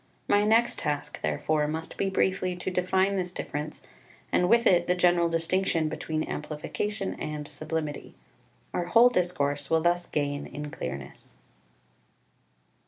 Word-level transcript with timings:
My 0.27 0.43
next 0.45 0.79
task, 0.79 1.21
therefore, 1.21 1.67
must 1.67 1.95
be 1.95 2.09
briefly 2.09 2.55
to 2.55 2.71
define 2.71 3.17
this 3.17 3.31
difference, 3.31 3.83
and 4.31 4.49
with 4.49 4.65
it 4.65 4.87
the 4.87 4.95
general 4.95 5.29
distinction 5.29 5.89
between 5.89 6.23
amplification 6.27 7.13
and 7.19 7.47
sublimity. 7.47 8.15
Our 8.73 8.85
whole 8.85 9.09
discourse 9.09 9.69
will 9.69 9.81
thus 9.81 10.07
gain 10.07 10.47
in 10.47 10.71
clearness. 10.71 11.37